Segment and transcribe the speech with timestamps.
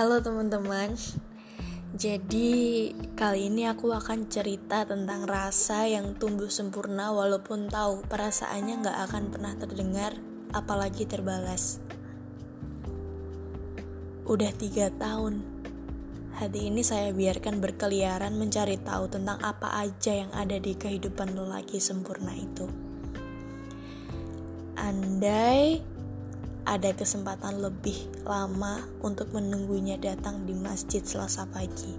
[0.00, 0.96] Halo teman-teman.
[1.92, 2.88] Jadi
[3.20, 9.24] kali ini aku akan cerita tentang rasa yang tumbuh sempurna Walaupun tahu perasaannya gak akan
[9.28, 10.16] pernah terdengar
[10.56, 11.84] Apalagi terbalas.
[14.24, 15.44] Udah tiga tahun.
[16.32, 21.76] Hati ini saya biarkan berkeliaran mencari tahu tentang apa aja yang ada di kehidupan lelaki
[21.76, 22.64] sempurna itu.
[24.80, 25.89] Andai
[26.68, 31.96] ada kesempatan lebih lama untuk menunggunya datang di masjid selasa pagi.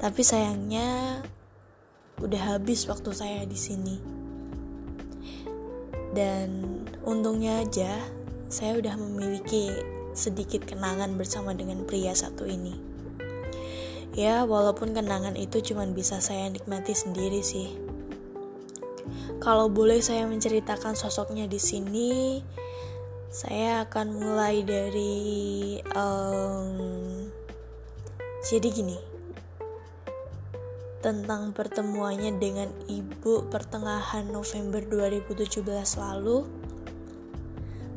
[0.00, 1.20] Tapi sayangnya
[2.20, 3.96] udah habis waktu saya di sini.
[6.14, 7.98] Dan untungnya aja
[8.46, 9.74] saya udah memiliki
[10.14, 12.78] sedikit kenangan bersama dengan pria satu ini.
[14.14, 17.74] Ya, walaupun kenangan itu cuma bisa saya nikmati sendiri sih.
[19.42, 22.38] Kalau boleh saya menceritakan sosoknya di sini,
[23.34, 26.70] saya akan mulai dari um,
[28.46, 28.94] jadi gini.
[31.02, 35.66] Tentang pertemuannya dengan ibu pertengahan November 2017
[35.98, 36.46] lalu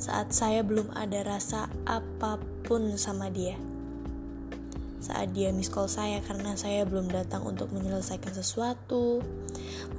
[0.02, 3.62] saat saya belum ada rasa apa pun sama dia.
[4.97, 9.22] Saat dia miss call saya karena saya belum datang untuk menyelesaikan sesuatu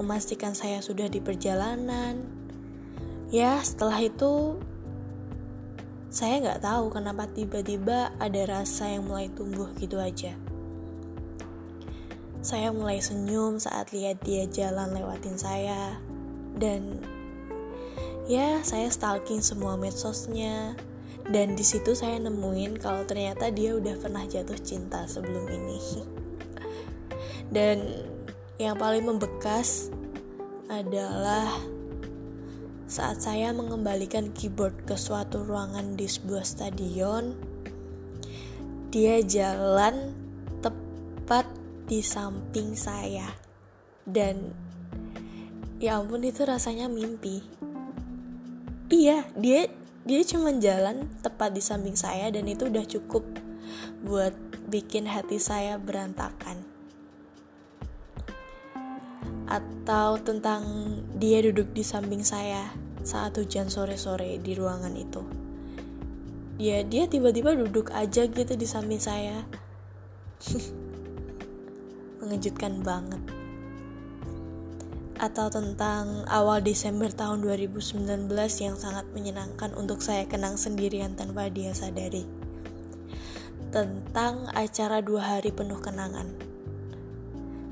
[0.03, 2.27] memastikan saya sudah di perjalanan.
[3.31, 4.59] Ya setelah itu
[6.19, 10.35] saya nggak tahu kenapa tiba-tiba ada rasa yang mulai tumbuh gitu aja.
[12.43, 15.95] Saya mulai senyum saat lihat dia jalan lewatin saya
[16.59, 16.99] dan
[18.27, 20.75] ya saya stalking semua medsosnya
[21.31, 25.79] dan di situ saya nemuin kalau ternyata dia udah pernah jatuh cinta sebelum ini.
[27.55, 28.05] Dan
[28.61, 29.89] yang paling membekas
[30.69, 31.49] adalah
[32.89, 37.37] saat saya mengembalikan keyboard ke suatu ruangan di sebuah stadion,
[38.89, 40.17] dia jalan
[40.65, 41.45] tepat
[41.85, 43.29] di samping saya.
[44.09, 44.57] Dan
[45.77, 47.45] ya ampun itu rasanya mimpi.
[48.89, 49.69] Iya, dia
[50.09, 53.29] dia cuma jalan tepat di samping saya dan itu udah cukup
[54.01, 54.33] buat
[54.73, 56.68] bikin hati saya berantakan.
[59.49, 60.63] Atau tentang
[61.17, 62.69] dia duduk di samping saya
[63.01, 65.25] saat hujan sore-sore di ruangan itu.
[66.61, 69.49] Ya, dia tiba-tiba duduk aja gitu di samping saya.
[72.21, 73.23] Mengejutkan banget.
[75.17, 78.29] Atau tentang awal Desember tahun 2019
[78.61, 82.29] yang sangat menyenangkan untuk saya kenang sendirian tanpa dia sadari.
[83.73, 86.58] Tentang acara dua hari penuh kenangan.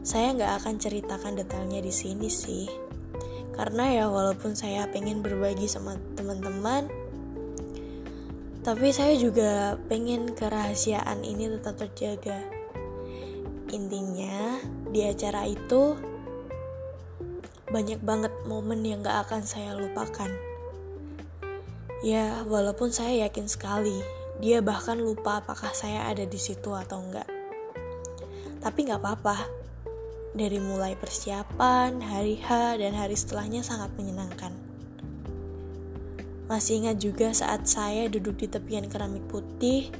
[0.06, 2.70] Saya nggak akan ceritakan detailnya di sini sih,
[3.58, 6.86] karena ya walaupun saya pengen berbagi sama teman-teman,
[8.62, 12.38] tapi saya juga pengen kerahasiaan ini tetap terjaga.
[13.74, 14.62] Intinya
[14.94, 15.98] di acara itu
[17.66, 20.30] banyak banget momen yang gak akan saya lupakan.
[22.06, 24.06] Ya, walaupun saya yakin sekali
[24.38, 27.26] dia bahkan lupa apakah saya ada di situ atau enggak.
[28.62, 29.65] Tapi nggak apa-apa,
[30.36, 34.52] dari mulai persiapan, hari H, dan hari setelahnya sangat menyenangkan.
[36.46, 39.90] Masih ingat juga saat saya duduk di tepian keramik putih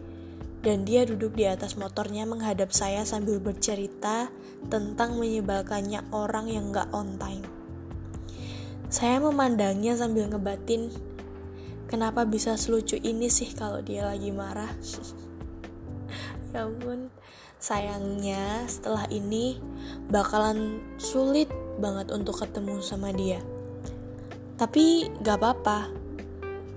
[0.62, 4.30] dan dia duduk di atas motornya menghadap saya sambil bercerita
[4.70, 7.42] tentang menyebalkannya orang yang gak on time.
[8.86, 10.94] Saya memandangnya sambil ngebatin,
[11.91, 14.70] kenapa bisa selucu ini sih kalau dia lagi marah?
[16.54, 17.10] ya ampun,
[17.66, 19.59] Sayangnya setelah ini
[20.06, 21.50] bakalan sulit
[21.82, 23.43] banget untuk ketemu sama dia.
[24.54, 25.91] Tapi gak apa-apa,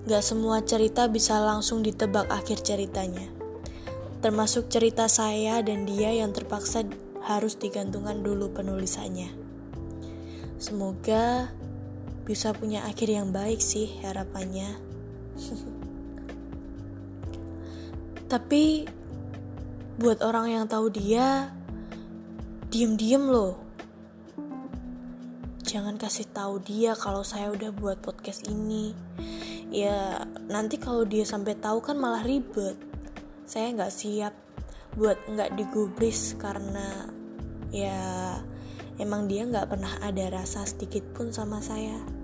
[0.09, 3.29] gak semua cerita bisa langsung ditebak akhir ceritanya.
[4.25, 6.81] Termasuk cerita saya dan dia yang terpaksa
[7.21, 9.29] harus digantungkan dulu penulisannya.
[10.57, 11.53] Semoga
[12.25, 14.73] bisa punya akhir yang baik sih harapannya.
[18.33, 18.97] Tapi
[19.99, 21.51] buat orang yang tahu dia
[22.71, 23.59] diem-diem loh.
[25.67, 28.95] Jangan kasih tahu dia kalau saya udah buat podcast ini.
[29.67, 32.79] Ya nanti kalau dia sampai tahu kan malah ribet.
[33.43, 34.33] Saya nggak siap
[34.95, 37.11] buat nggak digubris karena
[37.75, 38.39] ya
[39.03, 42.18] emang dia nggak pernah ada rasa sedikit pun sama saya